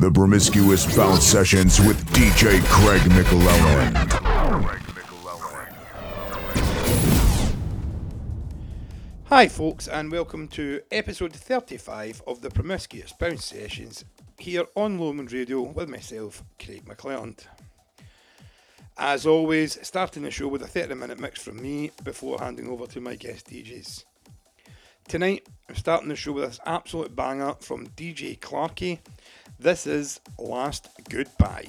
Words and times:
The 0.00 0.10
Promiscuous 0.10 0.96
Bounce 0.96 1.26
Sessions 1.26 1.78
with 1.78 2.02
DJ 2.14 2.64
Craig 2.64 3.02
McLellan. 3.02 3.94
Hi, 9.26 9.46
folks, 9.46 9.88
and 9.88 10.10
welcome 10.10 10.48
to 10.48 10.80
episode 10.90 11.34
35 11.34 12.22
of 12.26 12.40
the 12.40 12.48
Promiscuous 12.48 13.12
Bounce 13.12 13.44
Sessions 13.44 14.06
here 14.38 14.64
on 14.74 14.98
Lomond 14.98 15.32
Radio 15.32 15.60
with 15.60 15.90
myself, 15.90 16.44
Craig 16.58 16.86
McLeod. 16.86 17.44
As 18.96 19.26
always, 19.26 19.78
starting 19.86 20.22
the 20.22 20.30
show 20.30 20.48
with 20.48 20.62
a 20.62 20.66
30 20.66 20.94
minute 20.94 21.20
mix 21.20 21.42
from 21.42 21.60
me 21.60 21.90
before 22.02 22.38
handing 22.38 22.68
over 22.68 22.86
to 22.86 23.02
my 23.02 23.16
guest 23.16 23.50
DJs. 23.50 24.04
Tonight, 25.08 25.46
I'm 25.68 25.74
starting 25.74 26.08
the 26.08 26.16
show 26.16 26.32
with 26.32 26.44
this 26.44 26.60
absolute 26.64 27.14
banger 27.14 27.54
from 27.60 27.88
DJ 27.88 28.38
Clarky. 28.38 29.00
This 29.60 29.86
is 29.86 30.20
Last 30.38 30.88
Goodbye. 31.10 31.68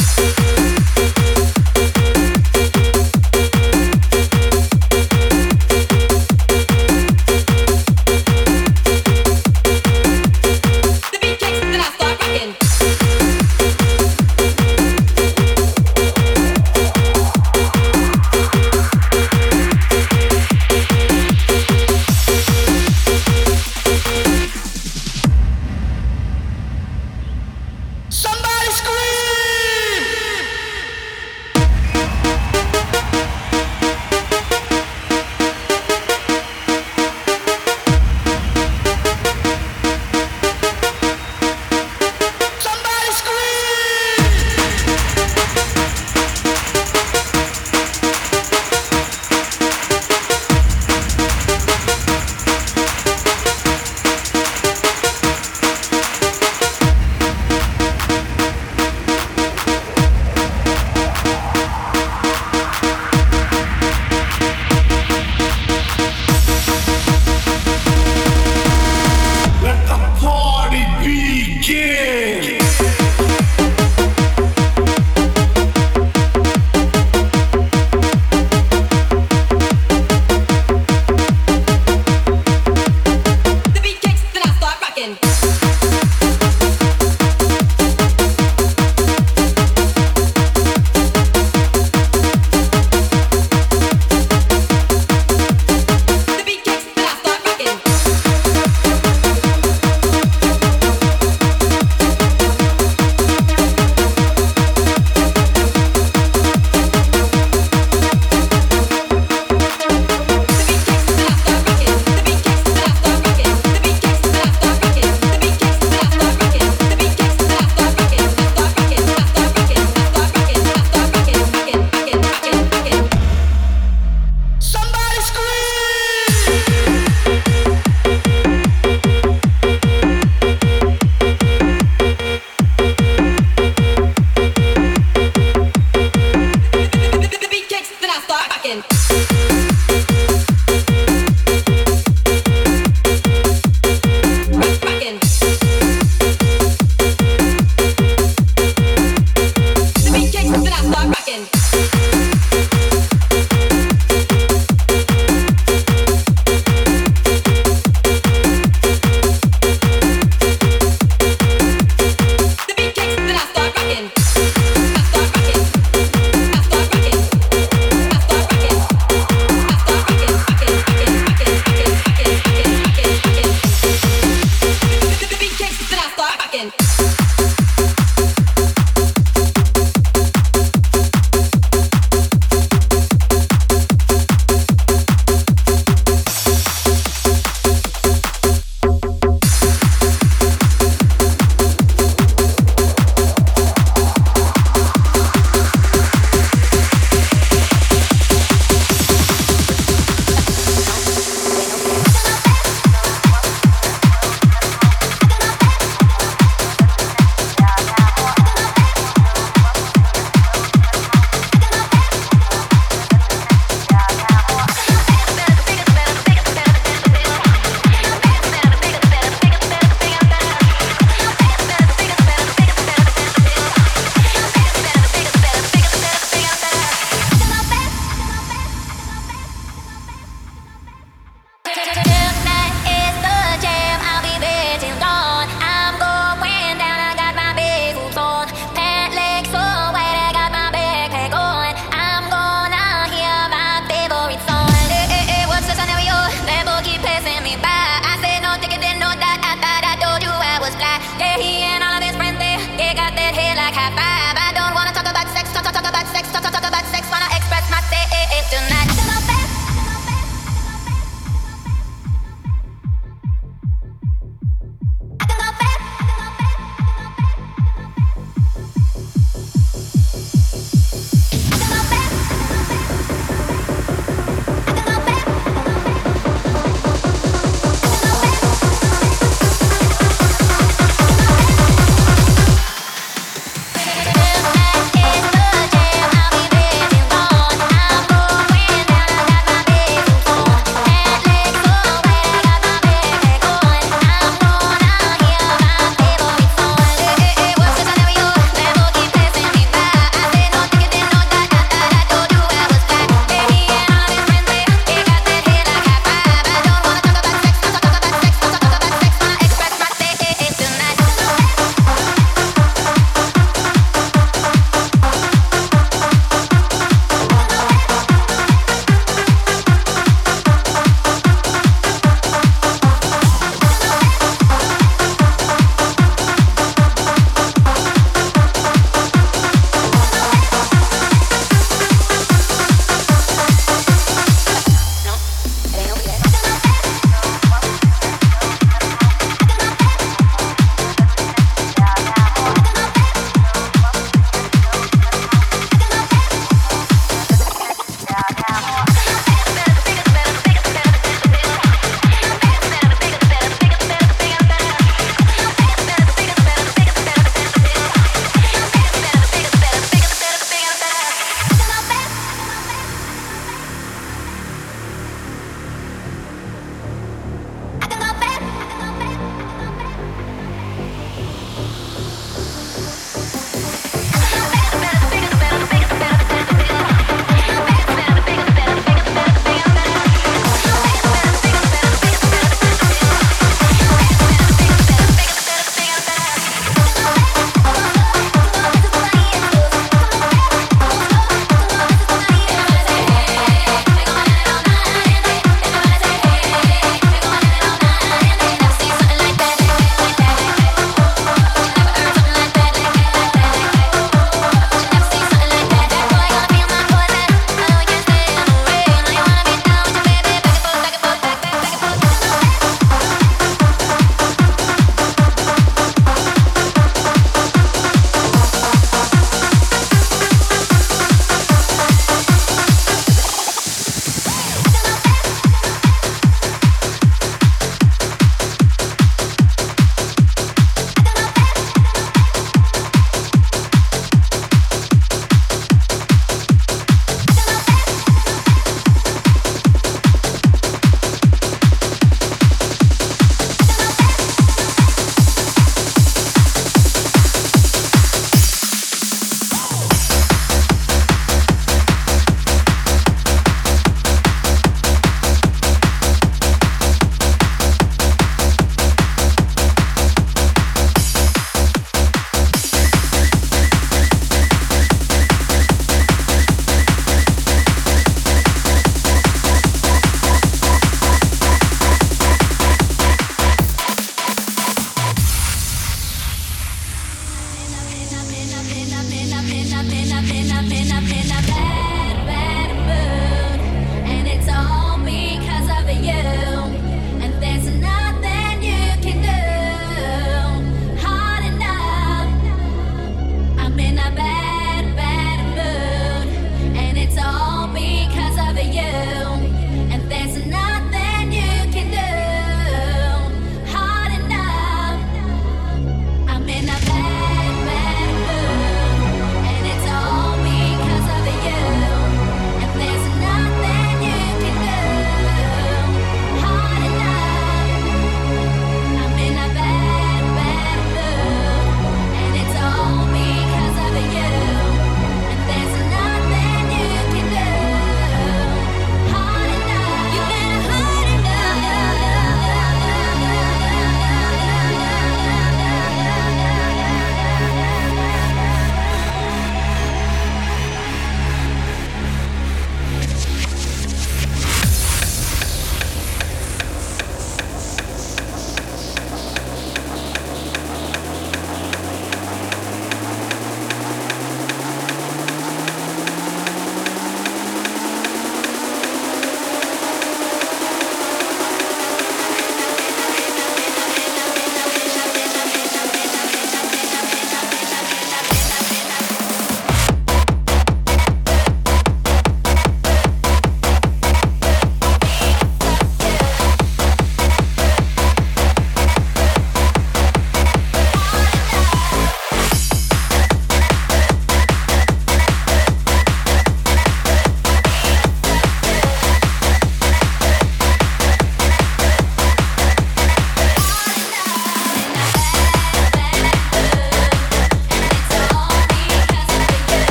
Start 0.00 0.63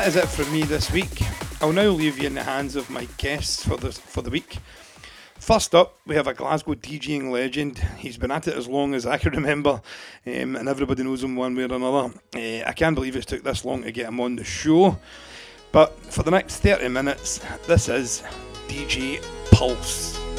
that 0.00 0.08
is 0.08 0.16
it 0.16 0.28
for 0.28 0.50
me 0.50 0.62
this 0.62 0.90
week. 0.90 1.20
I'll 1.60 1.74
now 1.74 1.90
leave 1.90 2.18
you 2.18 2.26
in 2.26 2.32
the 2.32 2.42
hands 2.42 2.74
of 2.74 2.88
my 2.88 3.06
guests 3.18 3.62
for 3.62 3.76
the, 3.76 3.92
for 3.92 4.22
the 4.22 4.30
week. 4.30 4.56
First 5.38 5.74
up, 5.74 5.98
we 6.06 6.14
have 6.14 6.26
a 6.26 6.32
Glasgow 6.32 6.72
DJing 6.72 7.30
legend. 7.30 7.80
He's 7.98 8.16
been 8.16 8.30
at 8.30 8.48
it 8.48 8.56
as 8.56 8.66
long 8.66 8.94
as 8.94 9.04
I 9.04 9.18
can 9.18 9.32
remember, 9.34 9.82
um, 10.26 10.56
and 10.56 10.70
everybody 10.70 11.02
knows 11.02 11.22
him 11.22 11.36
one 11.36 11.54
way 11.54 11.64
or 11.64 11.74
another. 11.74 12.14
Uh, 12.34 12.62
I 12.66 12.72
can't 12.74 12.94
believe 12.94 13.14
it's 13.14 13.26
took 13.26 13.42
this 13.42 13.62
long 13.66 13.82
to 13.82 13.92
get 13.92 14.08
him 14.08 14.20
on 14.20 14.36
the 14.36 14.44
show. 14.44 14.98
But 15.70 16.02
for 16.06 16.22
the 16.22 16.30
next 16.30 16.60
30 16.60 16.88
minutes, 16.88 17.42
this 17.66 17.90
is 17.90 18.22
DJ 18.68 19.22
Pulse. 19.50 20.29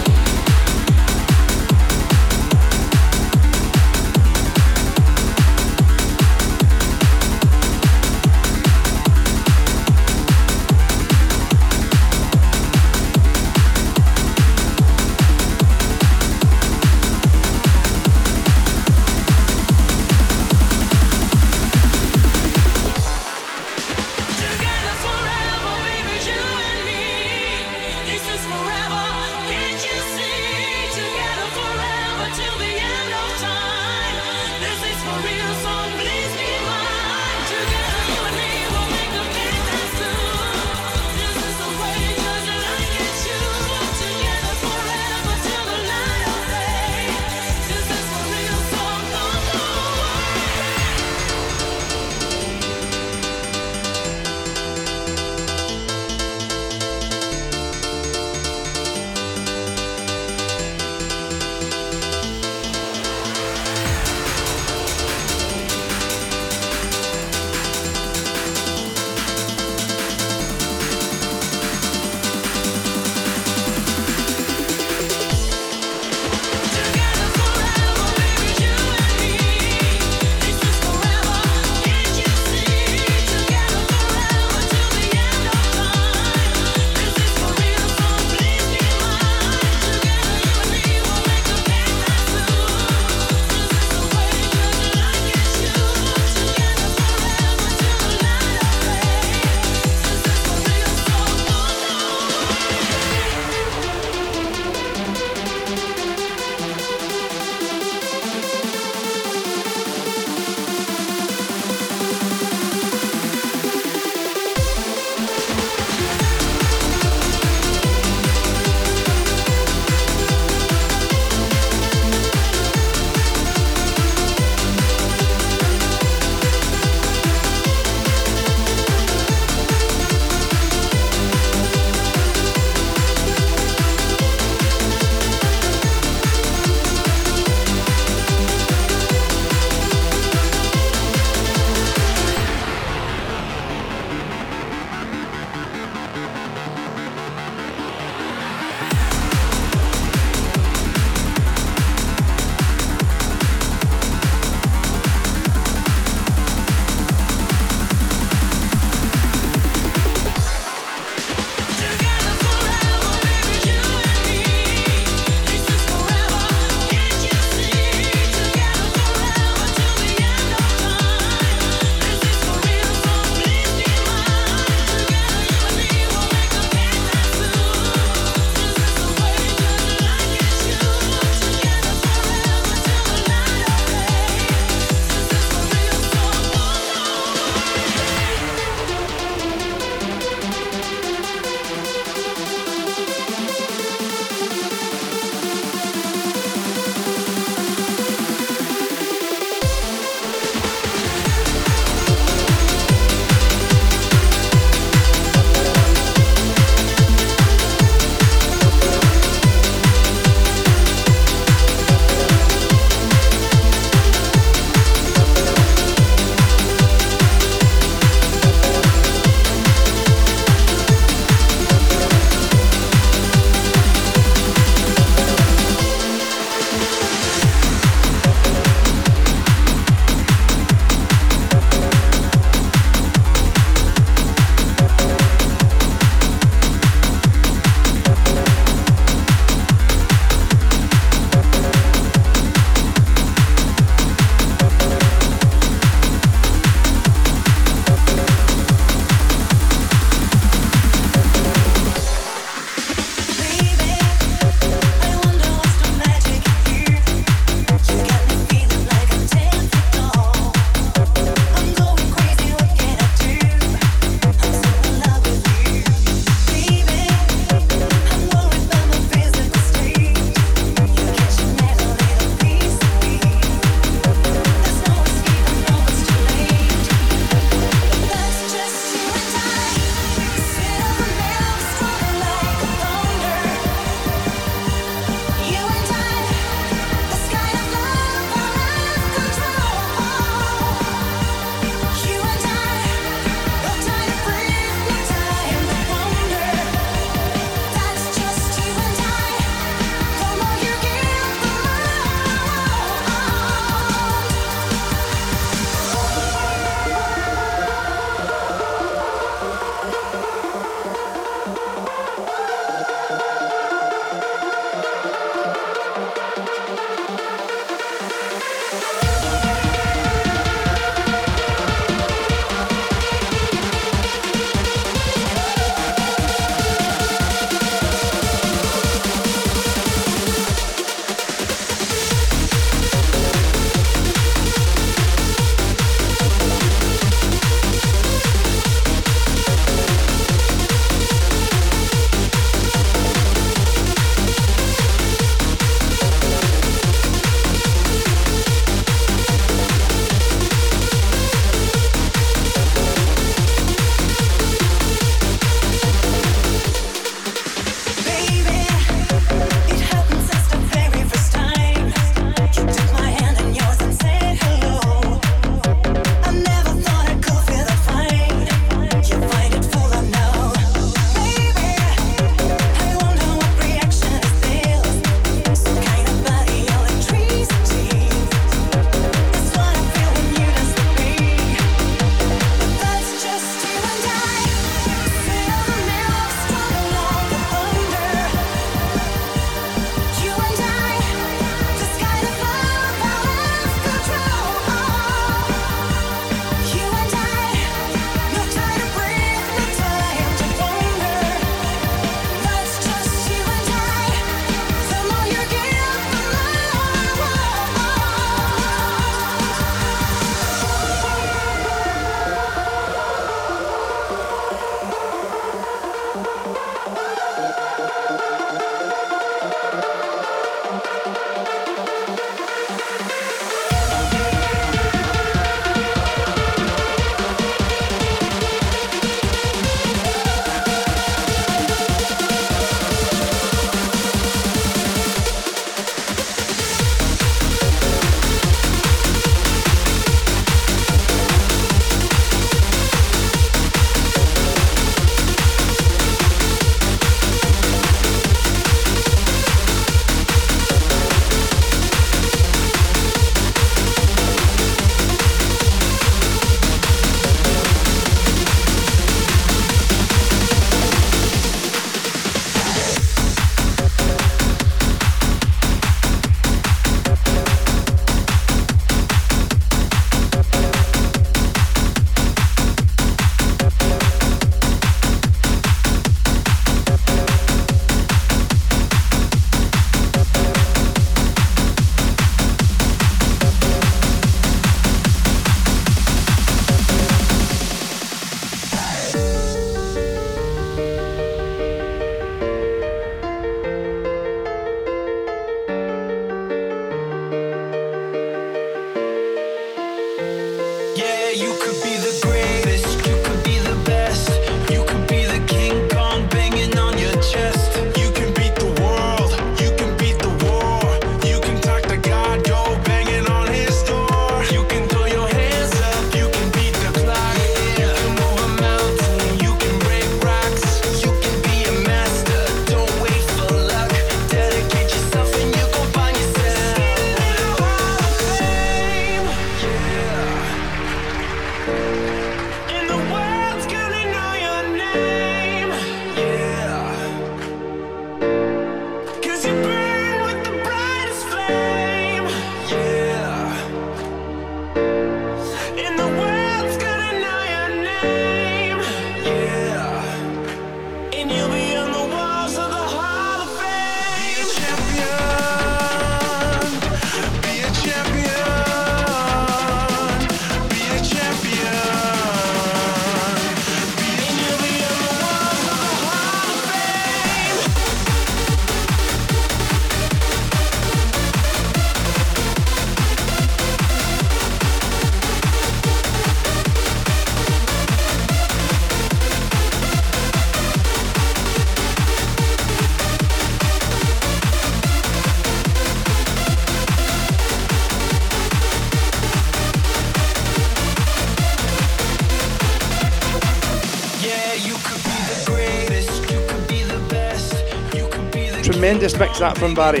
Tremendous 598.98 599.20
mix 599.20 599.38
that 599.38 599.56
from 599.56 599.74
Barry. 599.76 600.00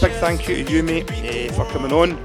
Big 0.00 0.12
thank 0.20 0.48
you 0.48 0.62
to 0.62 0.72
you, 0.72 0.80
mate, 0.80 1.10
eh, 1.10 1.50
for 1.50 1.64
coming 1.72 1.92
on. 1.92 2.16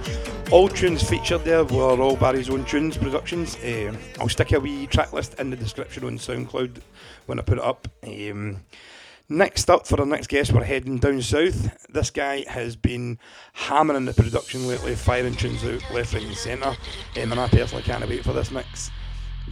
All 0.52 0.70
tunes 0.70 1.02
featured 1.02 1.44
there 1.44 1.64
were 1.64 2.00
all 2.00 2.16
Barry's 2.16 2.48
own 2.48 2.64
tunes 2.64 2.96
productions. 2.96 3.58
Eh, 3.64 3.92
I'll 4.20 4.30
stick 4.30 4.52
a 4.52 4.60
wee 4.60 4.86
track 4.86 5.14
list 5.14 5.40
in 5.40 5.50
the 5.50 5.56
description 5.56 6.04
on 6.04 6.20
SoundCloud 6.20 6.82
when 7.26 7.40
I 7.40 7.42
put 7.42 7.58
it 7.58 7.64
up. 7.64 7.88
Um, 8.04 8.58
next 9.30 9.68
up 9.72 9.88
for 9.88 10.00
our 10.00 10.06
next 10.06 10.28
guest, 10.28 10.52
we're 10.52 10.64
heading 10.64 11.00
down 11.00 11.24
south. 11.24 11.76
This 11.92 12.12
guy 12.12 12.46
has 12.48 12.76
been 12.76 13.18
hammering 13.54 14.06
the 14.06 14.14
production 14.14 14.68
lately, 14.68 14.94
firing 14.94 15.34
tunes 15.34 15.64
out 15.64 15.82
left, 15.92 16.14
right, 16.14 16.24
and 16.24 16.36
centre. 16.36 16.76
Um, 17.18 17.32
and 17.32 17.40
I 17.40 17.48
personally 17.48 17.82
can't 17.82 18.08
wait 18.08 18.24
for 18.24 18.34
this 18.34 18.52
mix. 18.52 18.92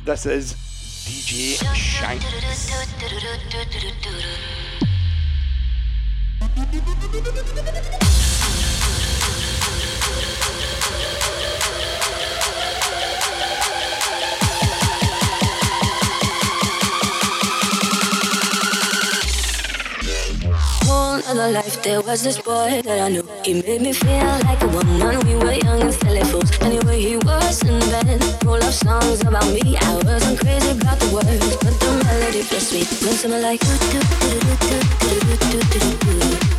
This 0.05 0.27
is 0.27 0.53
DJ 0.53 1.57
Shanks. 1.73 2.25
Whole 20.85 21.21
other 21.25 21.51
life, 21.51 21.81
there 21.81 22.01
was 22.01 22.23
this 22.23 22.37
boy 22.37 22.81
that 22.83 23.01
I 23.01 23.09
knew. 23.09 23.23
He 23.43 23.53
made 23.55 23.81
me 23.81 23.93
feel 23.93 24.29
like 24.45 24.61
a 24.61 24.67
woman. 24.67 24.99
We 25.25 25.35
were 25.35 25.53
young 25.53 25.81
and 25.81 25.93
silly 25.93 26.21
fools. 26.25 26.51
Anyway, 26.61 27.01
he 27.01 27.17
was 27.17 27.63
in 27.63 27.79
bed, 27.89 28.23
full 28.43 28.55
of 28.55 28.73
songs 28.73 29.21
about 29.21 29.47
me. 29.47 29.77
I 29.77 29.95
wasn't 30.05 30.39
crazy 30.39 30.71
about 30.71 30.99
the 30.99 31.09
words, 31.13 31.57
but 31.57 31.73
the 31.79 31.89
melody 32.05 32.43
was 32.51 32.69
sweet. 32.69 32.89
Like. 33.41 33.61
Way 35.01 35.37
to 35.37 35.57
leave. 35.57 36.49
But 36.49 36.58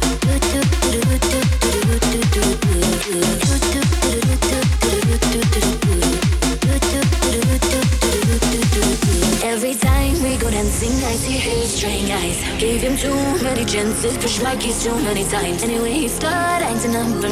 I 11.10 11.14
see 11.14 11.38
his 11.38 11.80
drain 11.80 12.10
eyes. 12.10 12.38
Gave 12.60 12.82
him 12.82 12.96
too 12.96 13.14
many 13.42 13.64
gents, 13.64 14.02
push 14.18 14.40
like 14.40 14.62
he's 14.62 14.76
so 14.76 14.96
many 14.96 15.24
times 15.24 15.64
Anyway, 15.64 15.92
he 15.92 16.08
started 16.08 16.60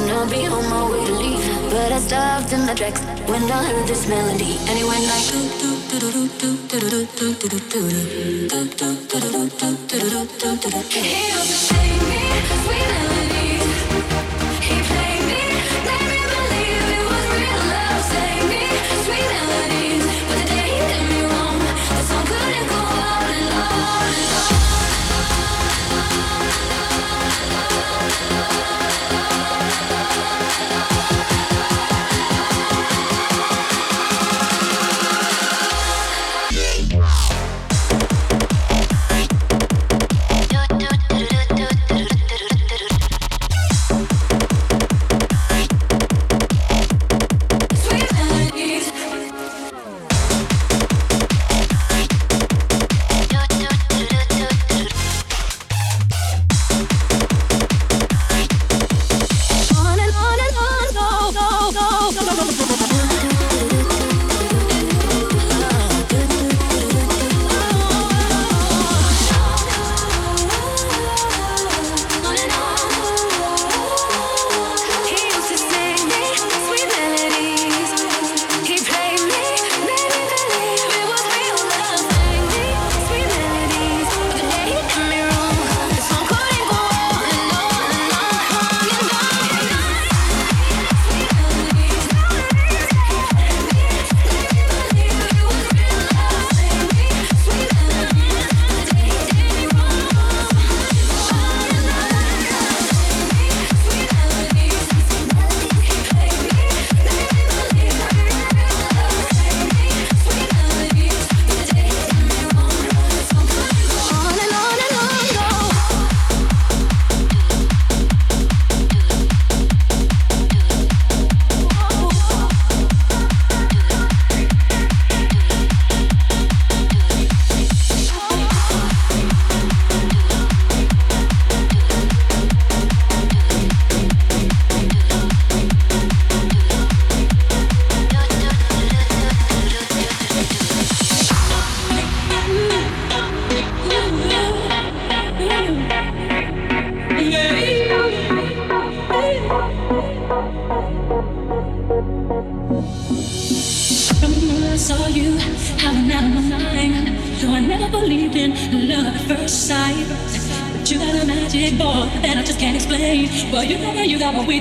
no 0.07 0.27
be 0.27 0.43
home 0.43 0.73
all 0.73 0.91
with 0.91 1.09
a 1.09 1.13
leaf. 1.13 1.45
But 1.71 1.93
I 1.93 2.01
stopped 2.01 2.53
in 2.53 2.67
my 2.67 2.75
tracks 2.75 3.03
when 3.31 3.43
I 3.45 3.65
heard 3.71 3.87
this 3.87 4.09
melody, 4.09 4.59
and 4.69 4.79
it 4.79 4.85
went 4.85 5.05
like. 5.07 5.68
Melodies. 5.91 6.29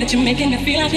That 0.07 0.13
you're 0.13 0.23
making 0.23 0.51
me 0.51 0.57
feel 0.63 0.79
I 0.79 0.87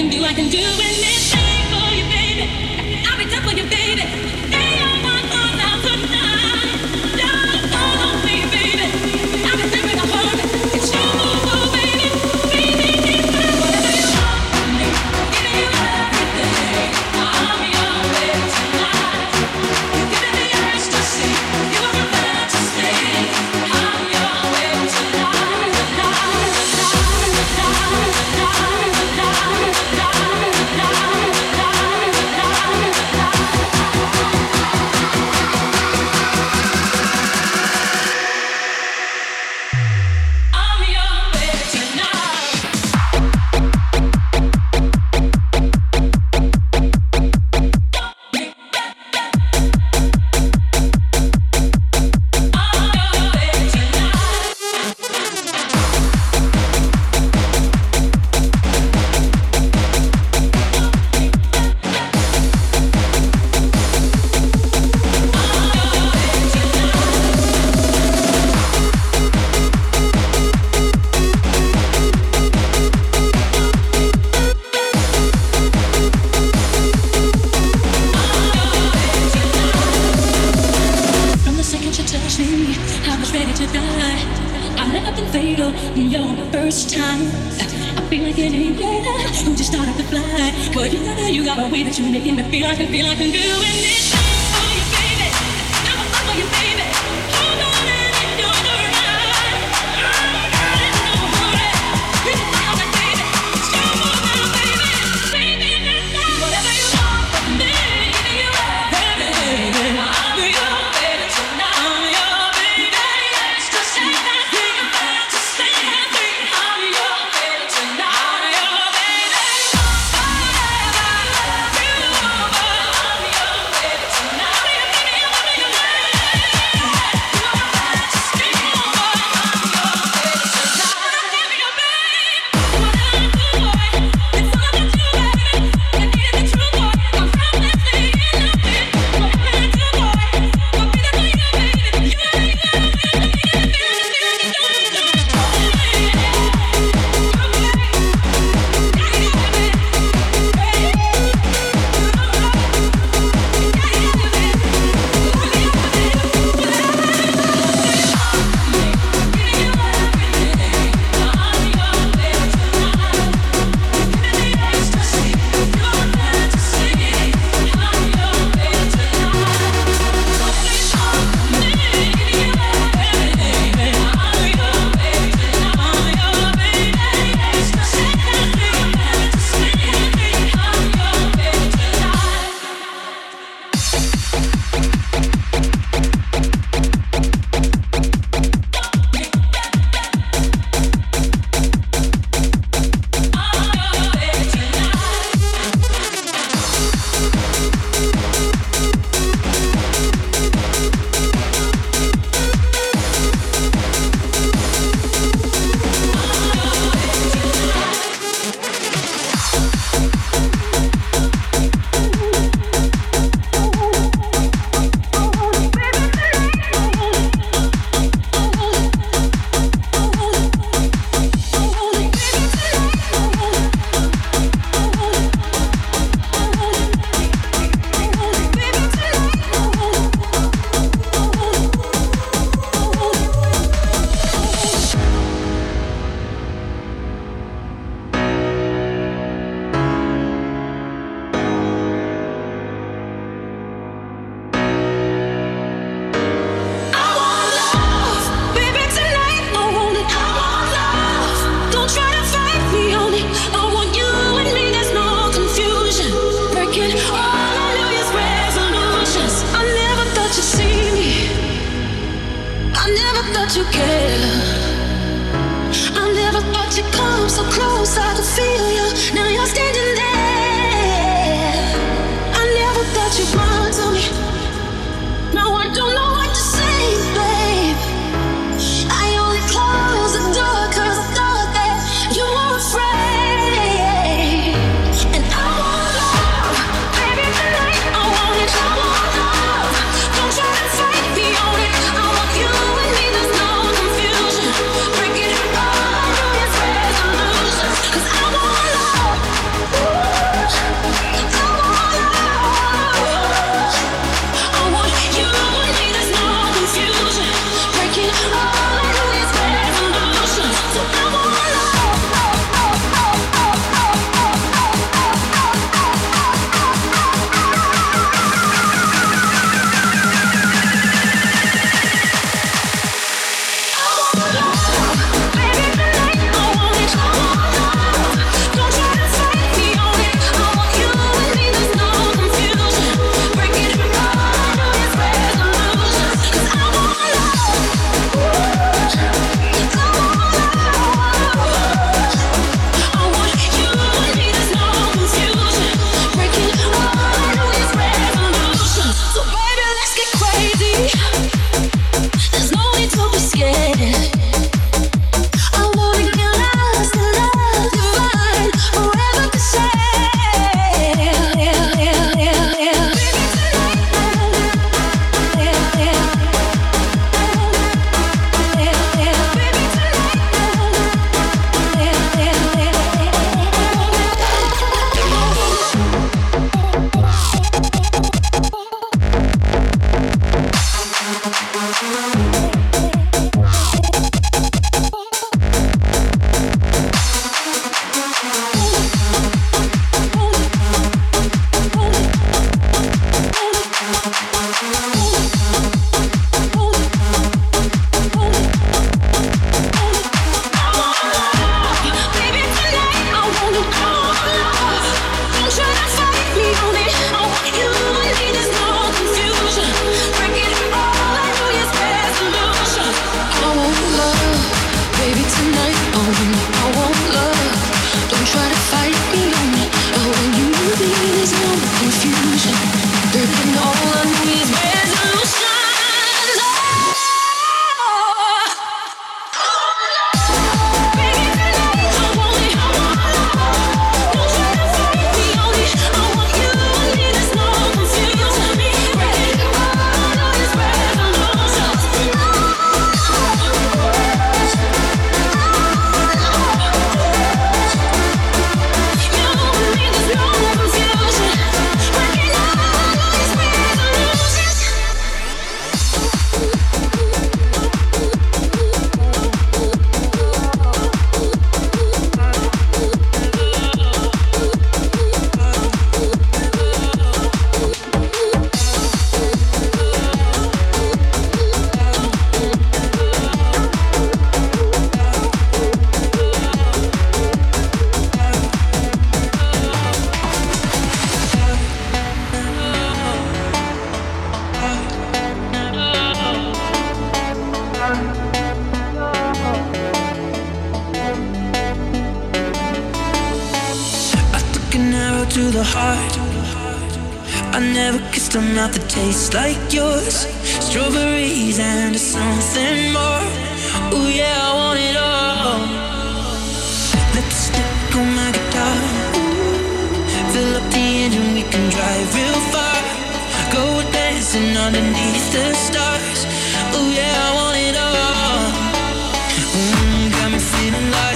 I 520.83 521.10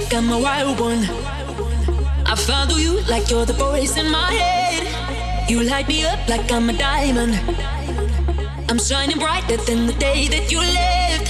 like 0.00 0.12
I'm 0.12 0.30
a 0.30 0.38
wild 0.38 0.78
one. 0.78 1.04
I 2.26 2.34
follow 2.36 2.76
you 2.76 3.00
like 3.08 3.30
you're 3.30 3.46
the 3.46 3.54
voice 3.54 3.96
in 3.96 4.10
my 4.10 4.30
head. 4.30 5.48
You 5.48 5.62
light 5.62 5.88
me 5.88 6.04
up 6.04 6.20
like 6.28 6.52
I'm 6.52 6.68
a 6.68 6.74
diamond. 6.74 7.34
I'm 8.68 8.78
shining 8.78 9.18
brighter 9.18 9.56
than 9.56 9.86
the 9.86 9.94
day 9.94 10.28
that 10.28 10.52
you 10.52 10.58
left. 10.58 11.28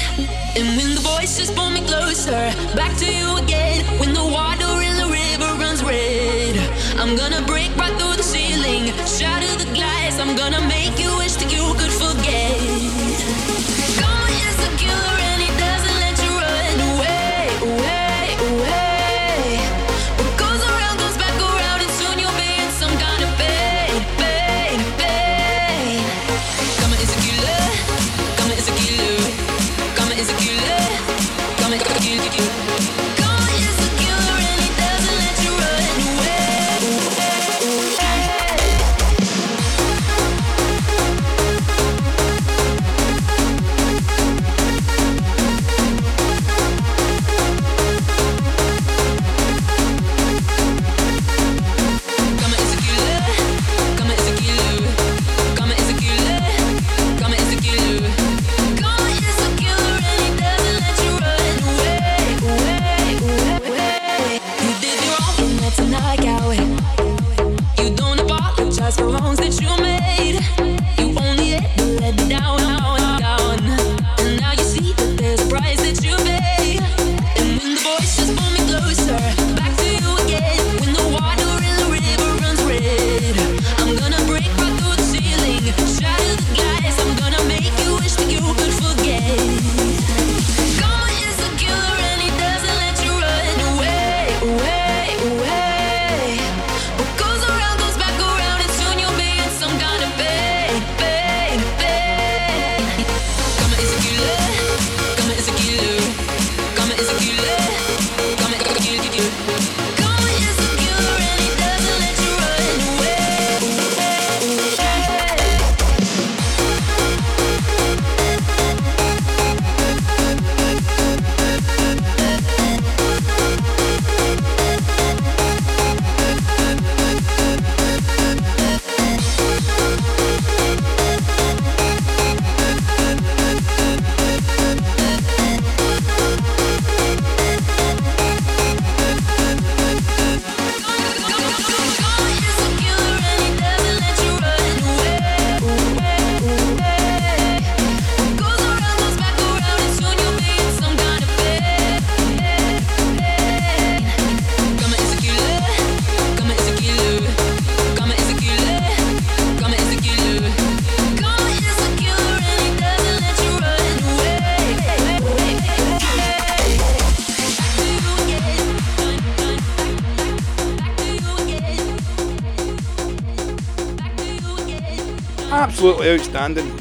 And 0.59 0.67
when 0.77 0.97
the 0.97 1.03
voices 1.15 1.49
pull 1.53 1.71
me 1.71 1.83
closer, 1.87 2.43
back 2.75 2.93
to 3.03 3.07
you 3.07 3.37
again. 3.37 3.85
When 4.01 4.13
the 4.15 4.27
water 4.39 4.73
in 4.89 4.95
the 5.03 5.09
river 5.21 5.51
runs 5.63 5.85
red, 5.85 6.57
I'm 6.99 7.15
gonna 7.15 7.43
break 7.47 7.71
right 7.77 7.97
through 8.01 8.17
the 8.17 8.27
ceiling, 8.35 8.87
shatter 9.07 9.53
the 9.63 9.71
glass. 9.77 10.19
I'm 10.19 10.35
gonna 10.35 10.63
make 10.67 10.99
you 10.99 11.13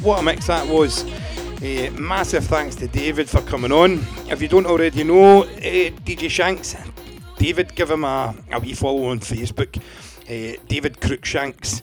What 0.06 0.19
a 0.19 0.22
mix 0.22 0.45
that 0.45 0.68
was. 0.68 1.03
Eh, 1.64 1.90
massive 1.90 2.45
thanks 2.45 2.76
to 2.76 2.88
David 2.88 3.27
for 3.27 3.41
coming 3.41 3.72
on. 3.72 4.06
If 4.30 4.40
you 4.40 4.48
don't 4.48 4.68
already 4.68 5.03
know, 5.03 5.41
eh, 5.44 5.90
DJ 6.06 6.30
Shanks, 6.30 6.76
David, 7.40 7.73
give 7.73 7.90
him 7.90 8.03
a, 8.03 8.36
a 8.52 8.60
wee 8.60 8.76
follow 8.76 9.06
on 9.06 9.19
Facebook. 9.19 9.82
Eh, 10.27 10.57
David 10.68 11.02
Crookshanks. 11.02 11.82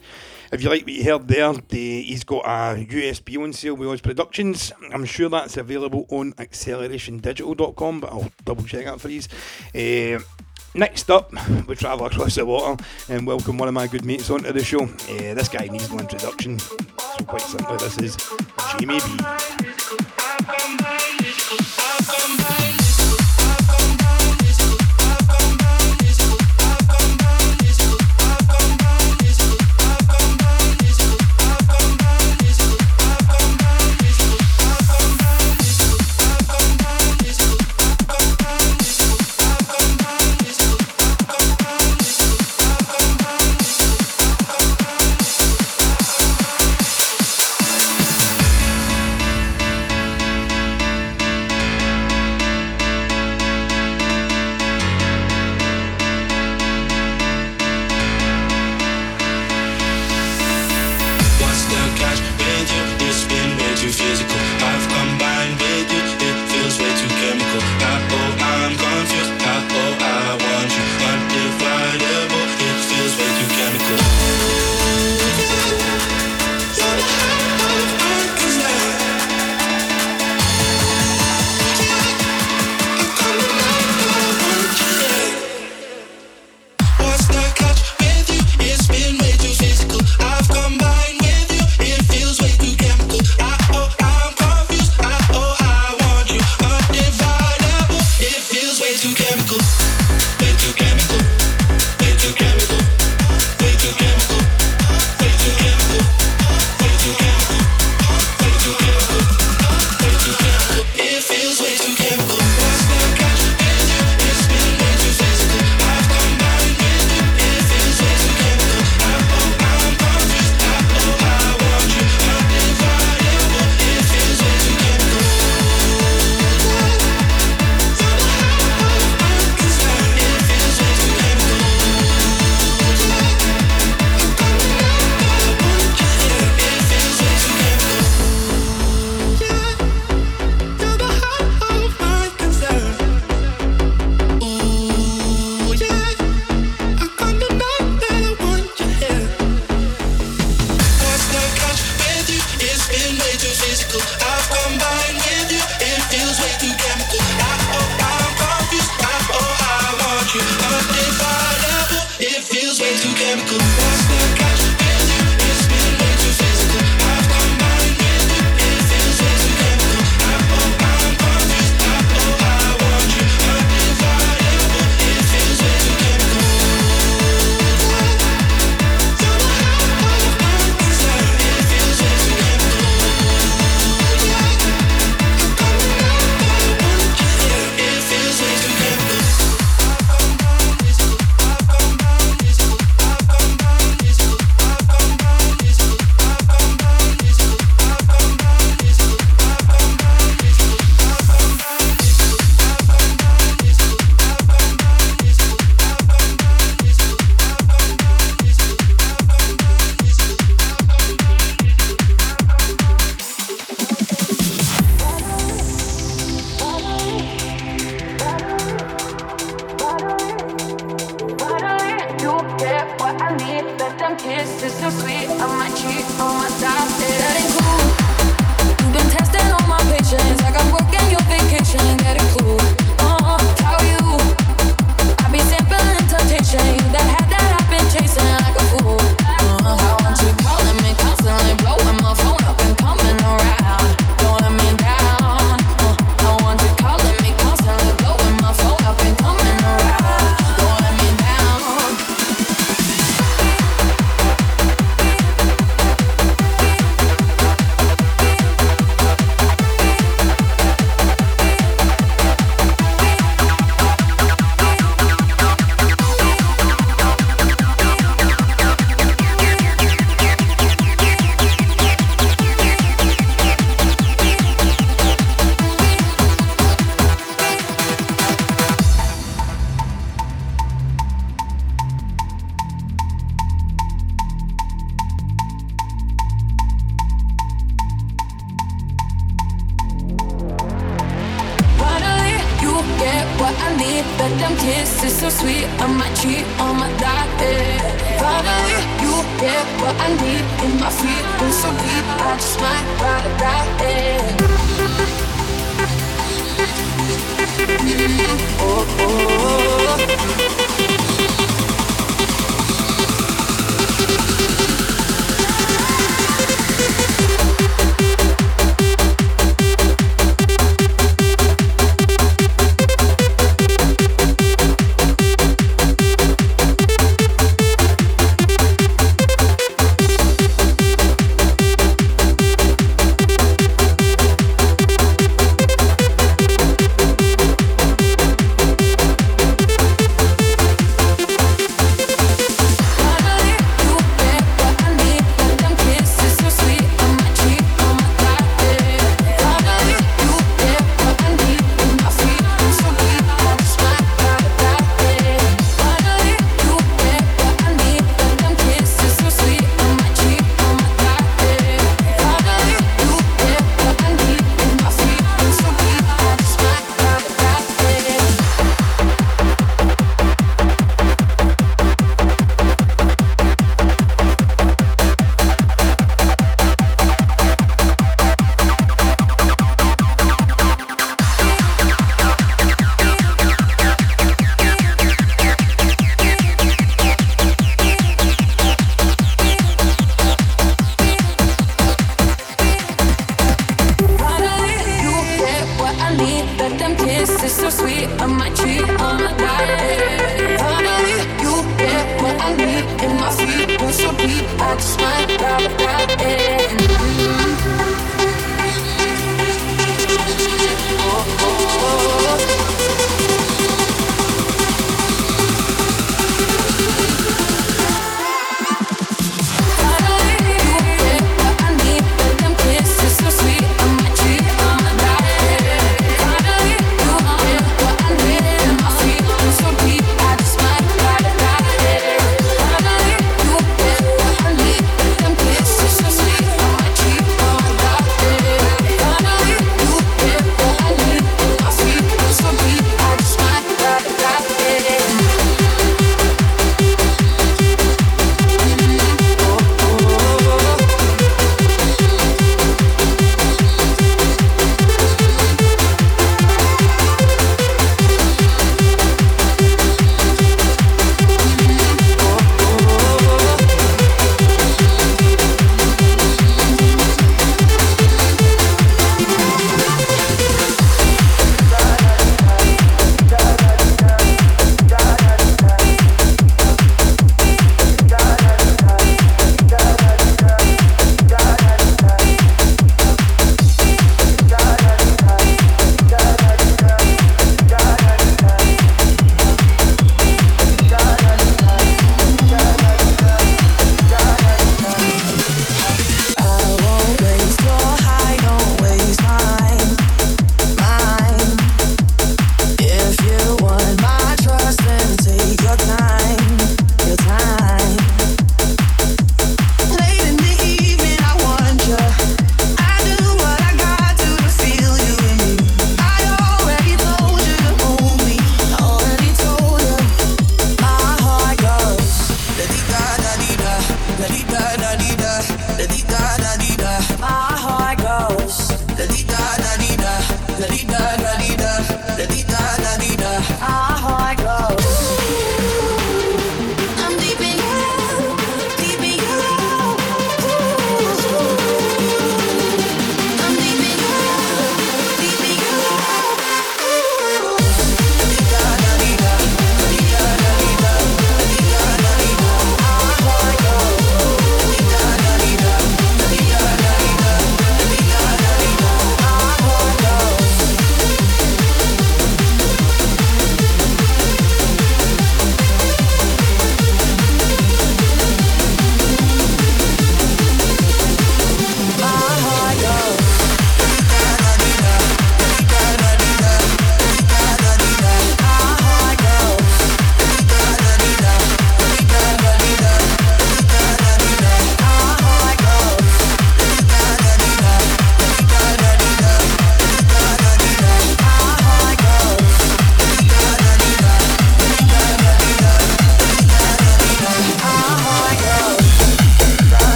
If 0.53 0.62
you 0.62 0.69
like 0.70 0.82
what 0.82 0.93
you 0.93 1.03
heard 1.03 1.27
there, 1.27 1.53
the, 1.53 2.03
he's 2.03 2.23
got 2.23 2.44
a 2.44 2.86
USB 2.86 3.43
on 3.43 3.53
sale 3.53 3.74
with 3.74 3.89
Oz 3.89 4.01
Productions. 4.01 4.70
I'm 4.93 5.05
sure 5.05 5.28
that's 5.28 5.57
available 5.57 6.07
on 6.09 6.32
accelerationdigital.com, 6.35 8.01
but 8.01 8.12
I'll 8.12 8.31
double 8.44 8.62
check 8.62 8.85
that 8.85 9.01
for 9.01 9.09
you. 9.09 9.23
Eh, 9.74 10.20
Next 10.74 11.11
up, 11.11 11.31
we 11.66 11.74
travel 11.74 12.07
across 12.07 12.36
the 12.36 12.47
water 12.47 12.82
and 13.11 13.27
welcome 13.27 13.59
one 13.59 13.69
of 13.69 13.74
my 13.74 13.86
good 13.86 14.07
mates 14.07 14.31
onto 14.31 14.53
the 14.53 14.65
show. 14.65 14.85
Eh, 15.07 15.35
this 15.35 15.51
guy 15.51 15.66
needs 15.66 15.90
no 15.90 15.99
introduction, 15.99 16.57
quite 17.26 17.43
simply, 17.43 17.74
uh, 17.74 17.78
this 17.78 17.98
is 17.98 18.16
Jamie 18.78 18.98
B. 19.01 19.61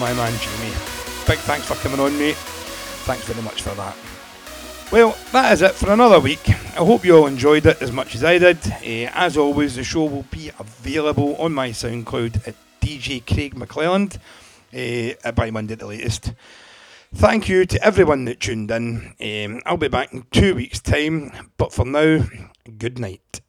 my 0.00 0.14
man 0.14 0.32
Jamie. 0.40 0.72
Big 1.26 1.38
thanks 1.40 1.66
for 1.66 1.74
coming 1.74 2.00
on, 2.00 2.18
mate. 2.18 2.34
Thanks 3.04 3.24
very 3.24 3.42
much 3.42 3.60
for 3.60 3.74
that. 3.74 3.94
Well, 4.90 5.14
that 5.32 5.52
is 5.52 5.60
it 5.60 5.72
for 5.72 5.92
another 5.92 6.18
week. 6.18 6.48
I 6.48 6.82
hope 6.84 7.04
you 7.04 7.16
all 7.16 7.26
enjoyed 7.26 7.66
it 7.66 7.82
as 7.82 7.92
much 7.92 8.14
as 8.14 8.24
I 8.24 8.38
did. 8.38 8.58
Uh, 8.66 9.10
as 9.14 9.36
always, 9.36 9.76
the 9.76 9.84
show 9.84 10.06
will 10.06 10.24
be 10.30 10.50
available 10.58 11.36
on 11.36 11.52
my 11.52 11.68
SoundCloud 11.68 12.48
at 12.48 12.54
DJ 12.80 13.24
Craig 13.26 13.54
McClelland 13.54 14.16
uh, 14.74 15.32
by 15.32 15.50
Monday 15.50 15.74
at 15.74 15.80
the 15.80 15.86
latest. 15.86 16.32
Thank 17.12 17.48
you 17.48 17.66
to 17.66 17.84
everyone 17.84 18.24
that 18.24 18.40
tuned 18.40 18.70
in. 18.70 19.14
Um, 19.20 19.60
I'll 19.66 19.76
be 19.76 19.88
back 19.88 20.14
in 20.14 20.24
two 20.30 20.54
weeks' 20.54 20.80
time, 20.80 21.50
but 21.58 21.74
for 21.74 21.84
now, 21.84 22.24
good 22.78 22.98
night. 22.98 23.42